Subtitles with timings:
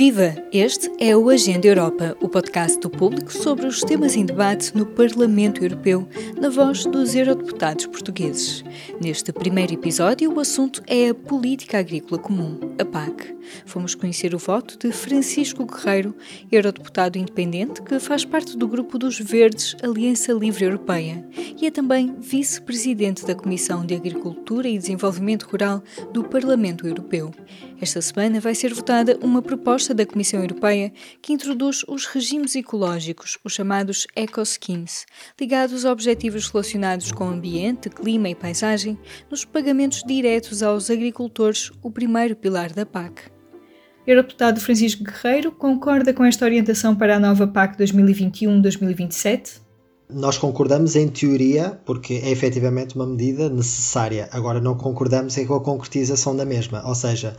[0.00, 0.34] Viva!
[0.50, 4.86] Este é o Agenda Europa, o podcast do público sobre os temas em debate no
[4.86, 6.08] Parlamento Europeu,
[6.40, 8.64] na voz dos eurodeputados portugueses.
[8.98, 13.36] Neste primeiro episódio, o assunto é a Política Agrícola Comum, a PAC.
[13.64, 16.14] Fomos conhecer o voto de Francisco Guerreiro,
[16.50, 21.24] eurodeputado independente que faz parte do grupo dos Verdes Aliança Livre Europeia
[21.60, 25.82] e é também vice-presidente da Comissão de Agricultura e Desenvolvimento Rural
[26.12, 27.30] do Parlamento Europeu.
[27.80, 33.38] Esta semana vai ser votada uma proposta da Comissão Europeia que introduz os regimes ecológicos,
[33.42, 35.06] os chamados eco-schemes,
[35.40, 38.98] ligados a objetivos relacionados com ambiente, clima e paisagem,
[39.30, 43.39] nos pagamentos diretos aos agricultores, o primeiro pilar da PAC.
[44.06, 49.60] Eurodeputado Francisco Guerreiro concorda com esta orientação para a nova PAC 2021-2027?
[50.12, 54.28] Nós concordamos em teoria, porque é efetivamente uma medida necessária.
[54.32, 56.82] Agora, não concordamos é com a concretização da mesma.
[56.86, 57.36] Ou seja,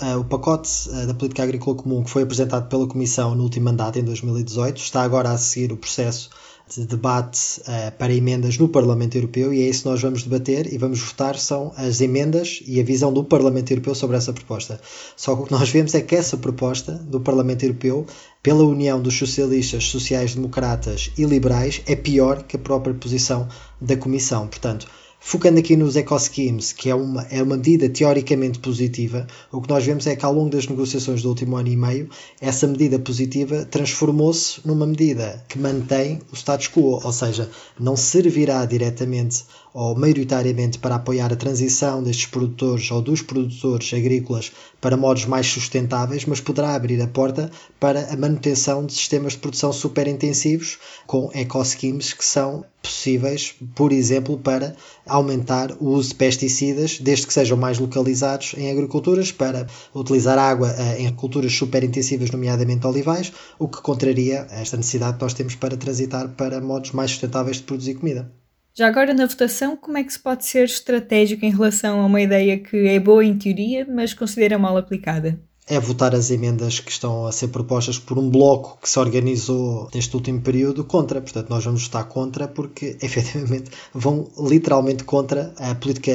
[0.00, 3.66] Uh, o pacote uh, da política agrícola comum que foi apresentado pela Comissão no último
[3.66, 6.30] mandato, em 2018, está agora a seguir o processo
[6.76, 10.72] de debate uh, para emendas no Parlamento Europeu e é isso que nós vamos debater
[10.72, 14.80] e vamos votar são as emendas e a visão do Parlamento Europeu sobre essa proposta.
[15.16, 18.06] Só que o que nós vemos é que essa proposta do Parlamento Europeu,
[18.42, 23.48] pela união dos socialistas, sociais-democratas e liberais, é pior que a própria posição
[23.80, 24.46] da Comissão.
[24.46, 24.86] Portanto,
[25.24, 29.84] Focando aqui nos eco-schemes, que é uma, é uma medida teoricamente positiva, o que nós
[29.84, 33.64] vemos é que ao longo das negociações do último ano e meio, essa medida positiva
[33.64, 37.48] transformou-se numa medida que mantém o status quo, ou seja,
[37.78, 44.52] não servirá diretamente ou maioritariamente para apoiar a transição destes produtores ou dos produtores agrícolas
[44.80, 49.38] para modos mais sustentáveis, mas poderá abrir a porta para a manutenção de sistemas de
[49.38, 54.74] produção superintensivos com eco-schemes que são possíveis, por exemplo, para
[55.06, 60.74] aumentar o uso de pesticidas, desde que sejam mais localizados em agriculturas, para utilizar água
[60.76, 65.76] eh, em culturas superintensivas, nomeadamente olivais, o que contraria esta necessidade que nós temos para
[65.76, 68.41] transitar para modos mais sustentáveis de produzir comida.
[68.74, 72.22] Já agora na votação, como é que se pode ser estratégico em relação a uma
[72.22, 75.38] ideia que é boa em teoria, mas considera mal aplicada?
[75.66, 79.88] é votar as emendas que estão a ser propostas por um bloco que se organizou
[79.94, 81.20] neste último período contra.
[81.20, 86.12] Portanto, nós vamos votar contra porque, efetivamente, vão literalmente contra a política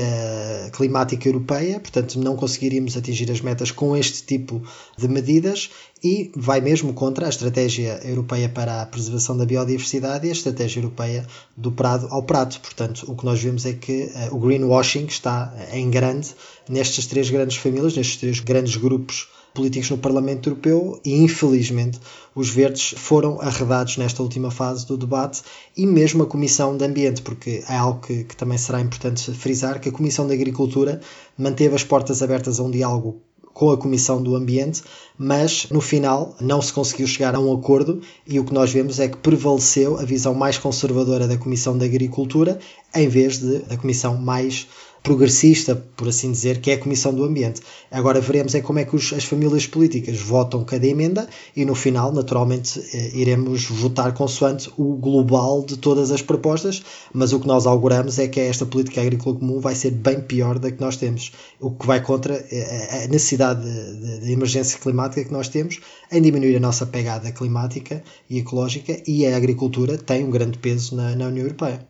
[0.74, 1.80] climática europeia.
[1.80, 4.62] Portanto, não conseguiríamos atingir as metas com este tipo
[4.98, 5.70] de medidas
[6.04, 10.80] e vai mesmo contra a estratégia europeia para a preservação da biodiversidade e a estratégia
[10.80, 11.26] europeia
[11.56, 12.60] do prado ao prato.
[12.62, 16.36] Portanto, o que nós vemos é que uh, o greenwashing está em grande
[16.70, 22.00] nestas três grandes famílias, nestes três grandes grupos políticos no Parlamento Europeu e, infelizmente,
[22.36, 25.42] os verdes foram arredados nesta última fase do debate
[25.76, 29.80] e mesmo a Comissão de Ambiente, porque é algo que, que também será importante frisar,
[29.80, 31.02] que a Comissão de Agricultura
[31.36, 33.20] manteve as portas abertas a um diálogo
[33.58, 34.84] com a Comissão do Ambiente,
[35.18, 39.00] mas no final não se conseguiu chegar a um acordo e o que nós vemos
[39.00, 42.60] é que prevaleceu a visão mais conservadora da Comissão da Agricultura
[42.94, 44.68] em vez de da Comissão mais
[45.04, 47.62] progressista, por assim dizer, que é a Comissão do Ambiente.
[47.90, 51.76] Agora veremos é como é que os, as famílias políticas votam cada emenda e no
[51.76, 57.48] final, naturalmente, eh, iremos votar consoante o global de todas as propostas, mas o que
[57.48, 60.98] nós auguramos é que esta política agrícola comum vai ser bem pior da que nós
[60.98, 65.48] temos, o que vai contra eh, a necessidade de, de, de emergência climática que nós
[65.48, 65.80] temos
[66.12, 70.96] em diminuir a nossa pegada climática e ecológica e a agricultura tem um grande peso
[70.96, 71.88] na, na União Europeia.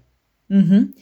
[0.49, 0.93] Uhum.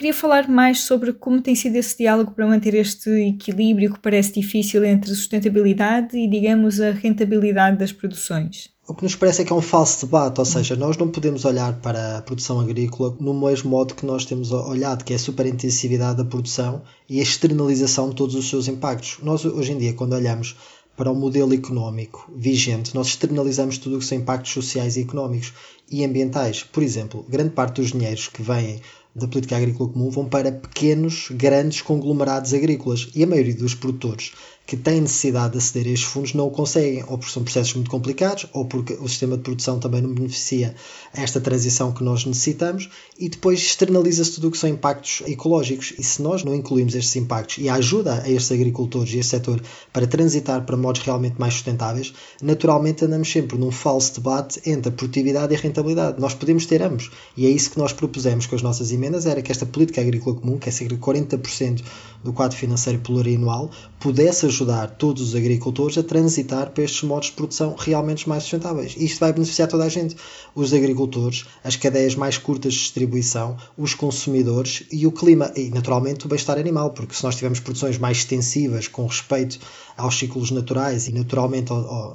[0.00, 4.32] Queria falar mais sobre como tem sido esse diálogo para manter este equilíbrio que parece
[4.32, 8.70] difícil entre sustentabilidade e, digamos, a rentabilidade das produções.
[8.88, 11.44] O que nos parece é que é um falso debate, ou seja, nós não podemos
[11.44, 15.18] olhar para a produção agrícola no mesmo modo que nós temos olhado, que é a
[15.18, 19.18] superintensividade da produção e a externalização de todos os seus impactos.
[19.22, 20.56] Nós, hoje em dia, quando olhamos
[20.96, 25.52] para o modelo económico vigente, nós externalizamos tudo o que são impactos sociais e económicos
[25.90, 26.62] e ambientais.
[26.62, 28.80] Por exemplo, grande parte dos dinheiros que vêm
[29.14, 34.32] da política agrícola comum vão para pequenos, grandes conglomerados agrícolas e a maioria dos produtores
[34.70, 37.74] que têm necessidade de aceder a estes fundos não o conseguem, ou porque são processos
[37.74, 40.76] muito complicados, ou porque o sistema de produção também não beneficia
[41.12, 42.88] esta transição que nós necessitamos,
[43.18, 45.92] e depois externaliza-se tudo o que são impactos ecológicos.
[45.98, 49.30] E se nós não incluímos estes impactos e a ajuda a estes agricultores e este
[49.30, 49.60] setor
[49.92, 55.52] para transitar para modos realmente mais sustentáveis, naturalmente andamos sempre num falso debate entre produtividade
[55.52, 56.20] e rentabilidade.
[56.20, 59.40] Nós podemos ter ambos, e é isso que nós propusemos com as nossas emendas, era
[59.40, 61.82] que esta política agrícola comum, que é cerca de 40%
[62.22, 67.32] do quadro financeiro plurianual, pudesse ajudar todos os agricultores a transitar para estes modos de
[67.32, 68.94] produção realmente mais sustentáveis.
[68.98, 70.16] Isto vai beneficiar toda a gente:
[70.54, 76.26] os agricultores, as cadeias mais curtas de distribuição, os consumidores e o clima, e naturalmente
[76.26, 79.58] o bem-estar animal, porque se nós tivermos produções mais extensivas com respeito
[80.00, 81.72] aos ciclos naturais e naturalmente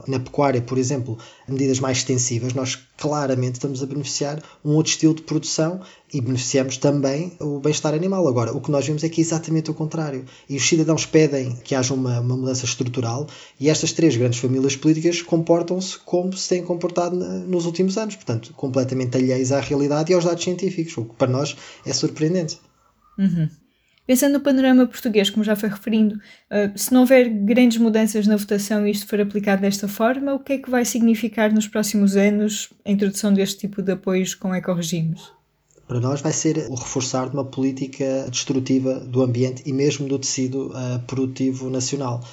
[0.07, 1.17] na pecuária, por exemplo,
[1.47, 5.81] medidas mais extensivas, nós claramente estamos a beneficiar um outro estilo de produção
[6.13, 8.27] e beneficiamos também o bem-estar animal.
[8.27, 10.25] Agora, o que nós vemos é que é exatamente o contrário.
[10.49, 13.27] E os cidadãos pedem que haja uma, uma mudança estrutural
[13.59, 18.53] e estas três grandes famílias políticas comportam-se como se têm comportado nos últimos anos, portanto,
[18.53, 21.55] completamente alheios à realidade e aos dados científicos, o que para nós
[21.85, 22.59] é surpreendente.
[23.17, 23.49] Uhum.
[24.05, 28.37] Pensando no panorama português, como já foi referindo, uh, se não houver grandes mudanças na
[28.37, 32.15] votação e isto for aplicado desta forma, o que é que vai significar nos próximos
[32.15, 35.21] anos a introdução deste tipo de apoios com ecoregimes?
[35.87, 40.19] Para nós vai ser o reforçar de uma política destrutiva do ambiente e mesmo do
[40.19, 42.23] tecido uh, produtivo nacional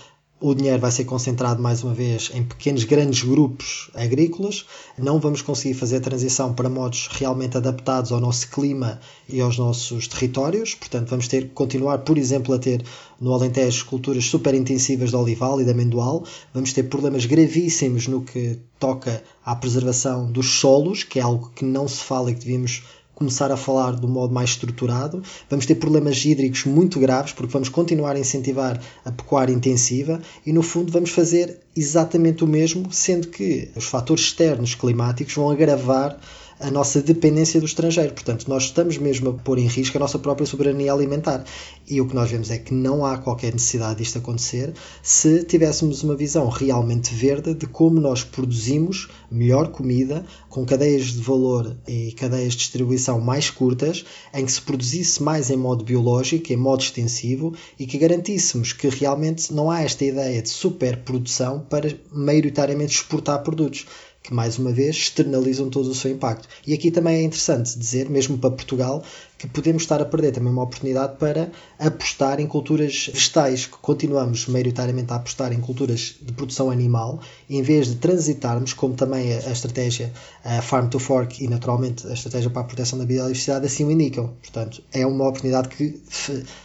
[0.42, 4.66] o dinheiro vai ser concentrado mais uma vez em pequenos, grandes grupos agrícolas.
[4.98, 8.98] Não vamos conseguir fazer a transição para modos realmente adaptados ao nosso clima
[9.28, 10.74] e aos nossos territórios.
[10.74, 12.82] Portanto, vamos ter que continuar, por exemplo, a ter
[13.20, 16.24] no Alentejo culturas super intensivas de olival e de amendoal.
[16.52, 21.64] Vamos ter problemas gravíssimos no que toca à preservação dos solos, que é algo que
[21.64, 22.82] não se fala e que devíamos
[23.14, 25.22] começar a falar do modo mais estruturado.
[25.48, 30.52] Vamos ter problemas hídricos muito graves, porque vamos continuar a incentivar a pecuária intensiva e,
[30.52, 36.18] no fundo, vamos fazer exatamente o mesmo, sendo que os fatores externos climáticos vão agravar
[36.62, 38.12] a nossa dependência do estrangeiro.
[38.12, 41.44] Portanto, nós estamos mesmo a pôr em risco a nossa própria soberania alimentar.
[41.88, 44.72] E o que nós vemos é que não há qualquer necessidade disto acontecer
[45.02, 51.20] se tivéssemos uma visão realmente verde de como nós produzimos melhor comida, com cadeias de
[51.20, 56.52] valor e cadeias de distribuição mais curtas, em que se produzisse mais em modo biológico,
[56.52, 61.92] em modo extensivo e que garantíssemos que realmente não há esta ideia de superprodução para
[62.12, 63.86] maioritariamente exportar produtos
[64.22, 66.48] que mais uma vez externalizam todo o seu impacto.
[66.66, 69.02] E aqui também é interessante dizer, mesmo para Portugal,
[69.36, 74.46] que podemos estar a perder também uma oportunidade para apostar em culturas vegetais, que continuamos
[74.46, 77.20] maioritariamente a apostar em culturas de produção animal,
[77.50, 80.12] em vez de transitarmos, como também a, estratégia
[80.44, 83.90] a Farm to Fork e naturalmente a estratégia para a proteção da biodiversidade assim o
[83.90, 84.28] indicam.
[84.40, 86.00] Portanto, é uma oportunidade que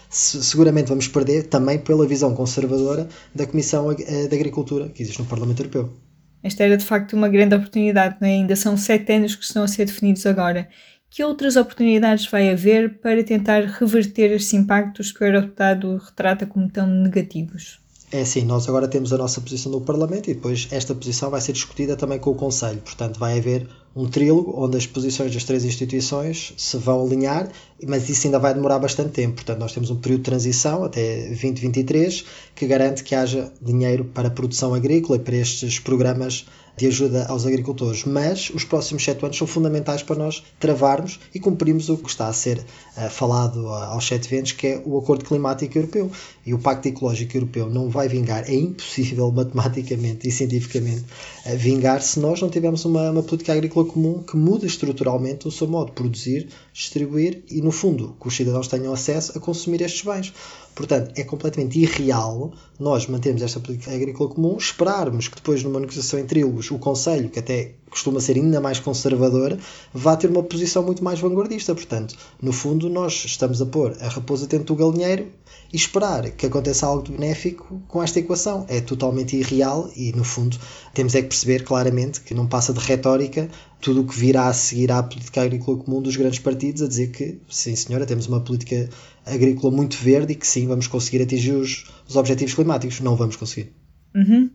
[0.09, 5.61] seguramente vamos perder também pela visão conservadora da Comissão de Agricultura que existe no Parlamento
[5.61, 6.06] Europeu.
[6.47, 8.25] Esta era de facto uma grande oportunidade, é?
[8.25, 10.69] ainda são sete anos que estão a ser definidos agora.
[11.09, 16.69] Que outras oportunidades vai haver para tentar reverter estes impactos que o Eurodeputado retrata como
[16.69, 17.81] tão negativos?
[18.13, 21.41] É assim, nós agora temos a nossa posição no Parlamento e depois esta posição vai
[21.41, 22.79] ser discutida também com o Conselho.
[22.79, 23.67] Portanto, vai haver
[23.97, 27.49] um trílogo onde as posições das três instituições se vão alinhar,
[27.87, 29.35] mas isso ainda vai demorar bastante tempo.
[29.35, 32.23] Portanto, nós temos um período de transição até 2023
[32.53, 36.45] que garante que haja dinheiro para a produção agrícola e para estes programas
[36.77, 41.39] de ajuda aos agricultores, mas os próximos sete anos são fundamentais para nós travarmos e
[41.39, 44.95] cumprirmos o que está a ser uh, falado uh, aos sete ventos, que é o
[44.99, 46.11] Acordo Climático Europeu.
[46.45, 51.03] E o Pacto Ecológico Europeu não vai vingar, é impossível matematicamente e cientificamente
[51.47, 55.51] uh, vingar se nós não tivermos uma, uma política agrícola comum que mude estruturalmente o
[55.51, 59.81] seu modo de produzir, distribuir e, no fundo, que os cidadãos tenham acesso a consumir
[59.81, 60.31] estes bens.
[60.77, 66.19] Portanto, é completamente irreal nós mantermos esta política agrícola comum, esperarmos que depois, numa negociação
[66.19, 66.43] entre
[66.73, 69.57] o Conselho, que até costuma ser ainda mais conservador,
[69.93, 71.73] vá ter uma posição muito mais vanguardista.
[71.73, 75.27] Portanto, no fundo, nós estamos a pôr a raposa dentro do galinheiro
[75.71, 78.65] e esperar que aconteça algo de benéfico com esta equação.
[78.67, 80.57] É totalmente irreal e, no fundo,
[80.93, 83.49] temos é que perceber claramente que não passa de retórica
[83.79, 87.11] tudo o que virá a seguir à política agrícola comum dos grandes partidos a dizer
[87.11, 88.89] que, sim senhora, temos uma política
[89.25, 92.99] agrícola muito verde e que sim, vamos conseguir atingir os, os objetivos climáticos.
[92.99, 93.73] Não vamos conseguir.
[94.15, 94.49] Uhum.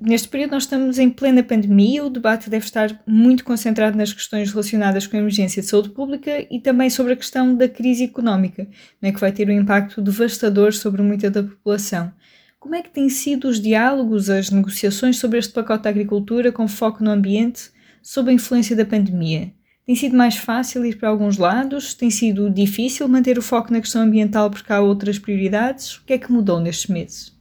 [0.00, 4.50] Neste período nós estamos em plena pandemia, o debate deve estar muito concentrado nas questões
[4.50, 8.66] relacionadas com a emergência de saúde pública e também sobre a questão da crise económica,
[9.00, 12.12] né, que vai ter um impacto devastador sobre muita da população.
[12.58, 16.66] Como é que têm sido os diálogos, as negociações sobre este pacote de agricultura com
[16.66, 17.70] foco no ambiente
[18.02, 19.52] sob a influência da pandemia?
[19.86, 21.92] Tem sido mais fácil ir para alguns lados?
[21.92, 25.96] Tem sido difícil manter o foco na questão ambiental porque há outras prioridades?
[25.96, 27.33] O que é que mudou nestes meses?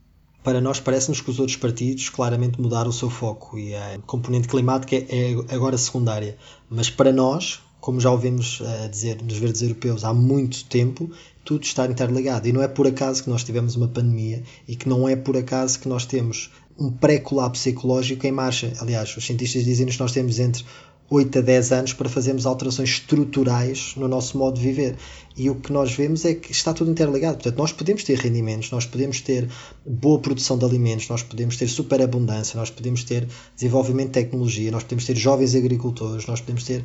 [0.43, 4.47] Para nós, parece-nos que os outros partidos claramente mudaram o seu foco e a componente
[4.47, 6.37] climática é agora secundária.
[6.69, 11.09] Mas para nós, como já ouvimos uh, dizer nos verdes europeus há muito tempo,
[11.45, 12.47] tudo está interligado.
[12.47, 15.37] E não é por acaso que nós tivemos uma pandemia e que não é por
[15.37, 18.73] acaso que nós temos um pré-colapso ecológico em marcha.
[18.79, 20.65] Aliás, os cientistas dizem-nos que nós temos entre
[21.09, 24.97] 8 a 10 anos para fazermos alterações estruturais no nosso modo de viver.
[25.35, 27.35] E o que nós vemos é que está tudo interligado.
[27.35, 29.49] Portanto, nós podemos ter rendimentos, nós podemos ter
[29.85, 34.83] boa produção de alimentos, nós podemos ter superabundância, nós podemos ter desenvolvimento de tecnologia, nós
[34.83, 36.83] podemos ter jovens agricultores, nós podemos ter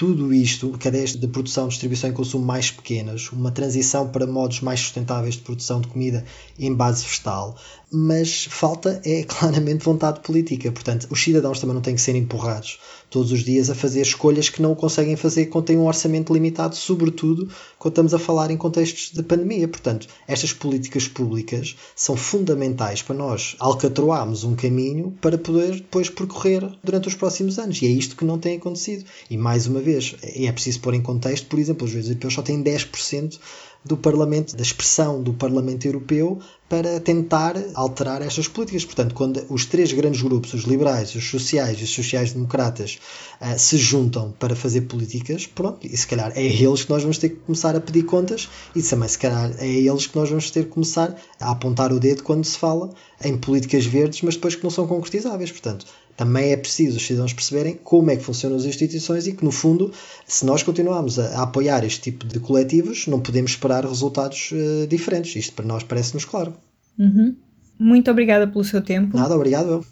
[0.00, 4.80] tudo isto, cadeias de produção, distribuição e consumo mais pequenas, uma transição para modos mais
[4.80, 6.24] sustentáveis de produção de comida
[6.58, 7.54] em base vegetal,
[7.92, 10.70] mas falta é claramente vontade política.
[10.70, 12.78] Portanto, os cidadãos também não têm que ser empurrados
[13.08, 16.76] todos os dias a fazer escolhas que não conseguem fazer quando têm um orçamento limitado,
[16.76, 19.66] sobretudo quando estamos a falar em contextos de pandemia.
[19.66, 26.70] Portanto, estas políticas públicas são fundamentais para nós alcatroarmos um caminho para poder depois percorrer
[26.84, 27.82] durante os próximos anos.
[27.82, 29.04] E é isto que não tem acontecido.
[29.28, 32.42] E mais uma vez, é preciso pôr em contexto, por exemplo, os juízes europeus só
[32.42, 33.38] têm 10%
[33.84, 38.84] do Parlamento, da expressão do Parlamento Europeu para tentar alterar estas políticas.
[38.84, 42.98] Portanto, quando os três grandes grupos, os liberais, os sociais e os sociais-democratas,
[43.40, 47.02] uh, se juntam para fazer políticas, pronto, e se calhar é a eles que nós
[47.02, 50.16] vamos ter que começar a pedir contas e também se calhar é a eles que
[50.16, 52.90] nós vamos ter que começar a apontar o dedo quando se fala
[53.24, 55.50] em políticas verdes, mas depois que não são concretizáveis.
[55.50, 55.86] Portanto,
[56.20, 59.50] também é preciso os cidadãos perceberem como é que funcionam as instituições e que, no
[59.50, 59.90] fundo,
[60.26, 64.86] se nós continuarmos a, a apoiar este tipo de coletivos, não podemos esperar resultados uh,
[64.86, 65.34] diferentes.
[65.34, 66.52] Isto para nós parece-nos claro.
[66.98, 67.34] Uhum.
[67.78, 69.16] Muito obrigada pelo seu tempo.
[69.16, 69.82] Nada, obrigado.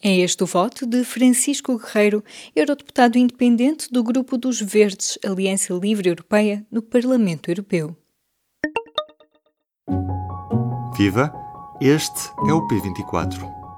[0.00, 2.22] É este o voto de Francisco Guerreiro,
[2.54, 7.96] eurodeputado independente do Grupo dos Verdes, Aliança Livre Europeia, no Parlamento Europeu.
[10.96, 11.32] Viva!
[11.80, 13.61] Este é o P24.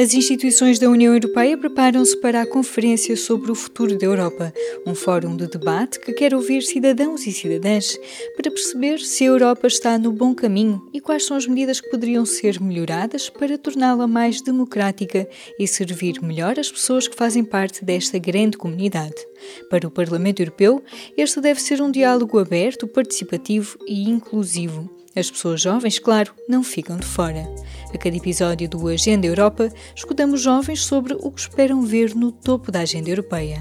[0.00, 4.54] As instituições da União Europeia preparam-se para a Conferência sobre o Futuro da Europa,
[4.86, 7.98] um fórum de debate que quer ouvir cidadãos e cidadãs
[8.36, 11.90] para perceber se a Europa está no bom caminho e quais são as medidas que
[11.90, 15.28] poderiam ser melhoradas para torná-la mais democrática
[15.58, 19.16] e servir melhor as pessoas que fazem parte desta grande comunidade.
[19.68, 20.80] Para o Parlamento Europeu,
[21.16, 24.97] este deve ser um diálogo aberto, participativo e inclusivo.
[25.18, 27.52] As pessoas jovens, claro, não ficam de fora.
[27.92, 32.70] A cada episódio do Agenda Europa, escutamos jovens sobre o que esperam ver no topo
[32.70, 33.60] da agenda europeia.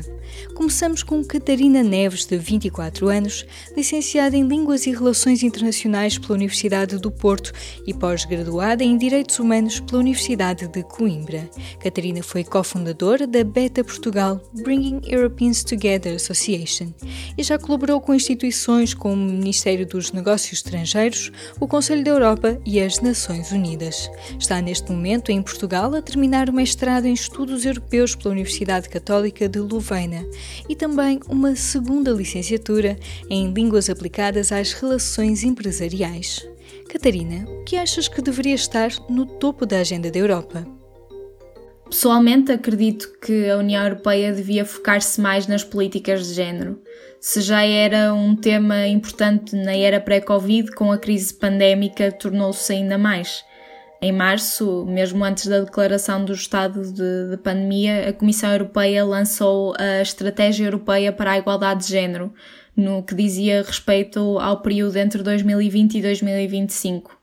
[0.53, 3.45] Começamos com Catarina Neves, de 24 anos,
[3.75, 7.51] licenciada em Línguas e Relações Internacionais pela Universidade do Porto
[7.85, 11.49] e pós-graduada em Direitos Humanos pela Universidade de Coimbra.
[11.79, 16.91] Catarina foi cofundadora da Beta Portugal Bringing Europeans Together Association
[17.37, 22.59] e já colaborou com instituições como o Ministério dos Negócios Estrangeiros, o Conselho da Europa
[22.65, 24.09] e as Nações Unidas.
[24.39, 29.49] Está neste momento em Portugal a terminar o mestrado em Estudos Europeus pela Universidade Católica
[29.49, 30.25] de Louvaina
[30.69, 32.97] e também uma segunda licenciatura
[33.29, 36.47] em Línguas Aplicadas às Relações Empresariais.
[36.89, 40.76] Catarina, o que achas que deveria estar no topo da agenda da Europa?
[41.89, 46.81] Pessoalmente, acredito que a União Europeia devia focar-se mais nas políticas de género.
[47.19, 52.97] Se já era um tema importante na era pré-Covid, com a crise pandémica tornou-se ainda
[52.97, 53.43] mais.
[53.99, 59.73] Em março, mesmo antes da declaração do estado de, de, pandemia, a Comissão Europeia lançou
[59.79, 62.31] a Estratégia Europeia para a Igualdade de Género,
[62.75, 67.16] no que dizia respeito ao período entre 2020 e 2025.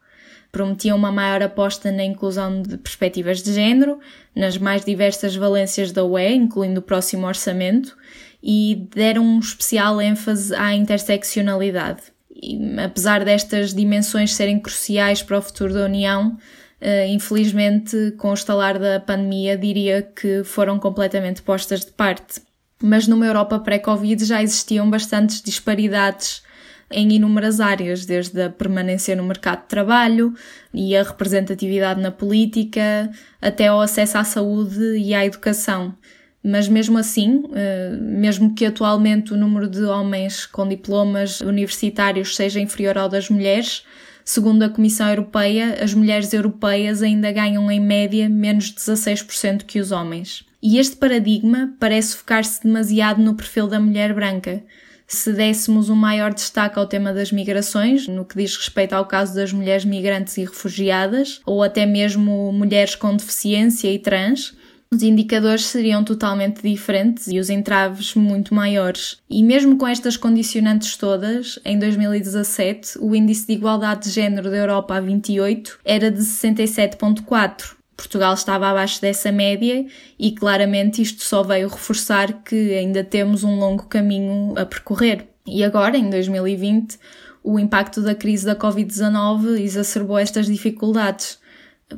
[0.54, 3.98] Prometia uma maior aposta na inclusão de perspectivas de género,
[4.36, 7.96] nas mais diversas valências da UE, incluindo o próximo orçamento,
[8.40, 12.02] e deram um especial ênfase à interseccionalidade.
[12.32, 16.38] E, apesar destas dimensões serem cruciais para o futuro da União,
[16.80, 22.42] Uh, infelizmente, com o estalar da pandemia, diria que foram completamente postas de parte.
[22.82, 26.42] Mas numa Europa pré-Covid já existiam bastantes disparidades
[26.94, 30.32] em inúmeras áreas, desde a permanência no mercado de trabalho
[30.72, 33.10] e a representatividade na política,
[33.42, 35.94] até ao acesso à saúde e à educação.
[36.42, 42.60] Mas mesmo assim, eh, mesmo que atualmente o número de homens com diplomas universitários seja
[42.60, 43.84] inferior ao das mulheres,
[44.24, 49.78] Segundo a Comissão Europeia, as mulheres europeias ainda ganham em média menos de 16% que
[49.78, 50.46] os homens.
[50.62, 54.64] E este paradigma parece focar-se demasiado no perfil da mulher branca.
[55.06, 59.34] Se dessemos um maior destaque ao tema das migrações, no que diz respeito ao caso
[59.34, 64.54] das mulheres migrantes e refugiadas, ou até mesmo mulheres com deficiência e trans,
[64.94, 69.18] os indicadores seriam totalmente diferentes e os entraves muito maiores.
[69.28, 74.56] E mesmo com estas condicionantes todas, em 2017, o índice de igualdade de género da
[74.56, 77.74] Europa a 28 era de 67.4.
[77.96, 79.86] Portugal estava abaixo dessa média
[80.18, 85.28] e claramente isto só veio reforçar que ainda temos um longo caminho a percorrer.
[85.46, 86.98] E agora, em 2020,
[87.42, 91.38] o impacto da crise da Covid-19 exacerbou estas dificuldades.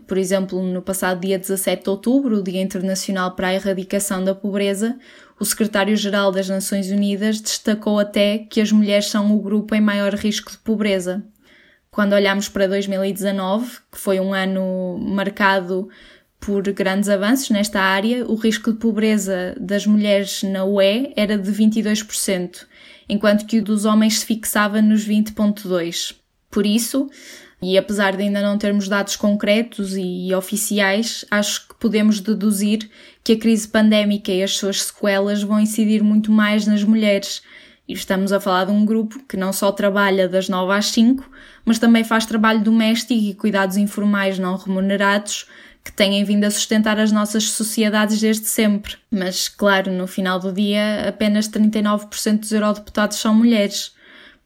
[0.07, 4.35] Por exemplo, no passado dia 17 de outubro, o Dia Internacional para a Erradicação da
[4.35, 4.99] Pobreza,
[5.39, 10.13] o secretário-geral das Nações Unidas destacou até que as mulheres são o grupo em maior
[10.15, 11.25] risco de pobreza.
[11.97, 15.89] Quando olhamos para 2019, que foi um ano marcado
[16.39, 21.51] por grandes avanços nesta área, o risco de pobreza das mulheres na UE era de
[21.51, 22.67] 22%,
[23.09, 26.17] enquanto que o dos homens se fixava nos 20,2%.
[26.51, 27.09] Por isso,
[27.63, 32.91] e apesar de ainda não termos dados concretos e oficiais, acho que podemos deduzir
[33.25, 37.41] que a crise pandémica e as suas sequelas vão incidir muito mais nas mulheres.
[37.89, 41.29] E estamos a falar de um grupo que não só trabalha das 9 às 5,
[41.65, 45.47] mas também faz trabalho doméstico e cuidados informais não remunerados
[45.85, 48.97] que têm vindo a sustentar as nossas sociedades desde sempre.
[49.09, 53.95] Mas, claro, no final do dia, apenas 39% dos eurodeputados são mulheres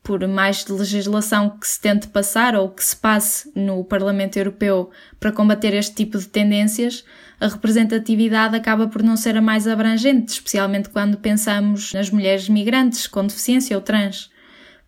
[0.02, 5.32] por mais legislação que se tente passar ou que se passe no Parlamento Europeu para
[5.32, 7.04] combater este tipo de tendências,
[7.38, 13.06] a representatividade acaba por não ser a mais abrangente, especialmente quando pensamos nas mulheres migrantes
[13.06, 14.30] com deficiência ou trans.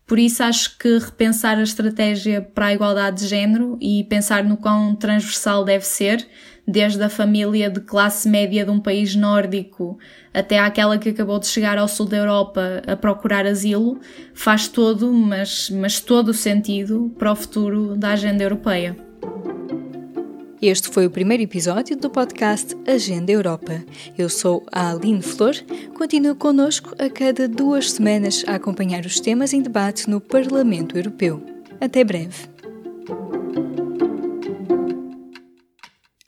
[0.07, 4.57] Por isso, acho que repensar a estratégia para a igualdade de género e pensar no
[4.57, 6.26] quão transversal deve ser
[6.66, 9.99] desde a família de classe média de um país nórdico
[10.33, 14.00] até àquela que acabou de chegar ao sul da Europa a procurar asilo,
[14.33, 18.97] faz todo, mas, mas todo o sentido para o futuro da agenda europeia.
[20.62, 23.83] Este foi o primeiro episódio do podcast Agenda Europa.
[24.16, 25.57] Eu sou a Aline Flor.
[25.92, 31.42] Continue connosco a cada duas semanas a acompanhar os temas em debate no Parlamento Europeu.
[31.81, 32.49] Até breve.